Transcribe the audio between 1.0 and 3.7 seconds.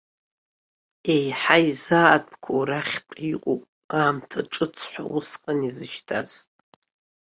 Еиҳа изаатәқәоу рахьтә иҟоуп,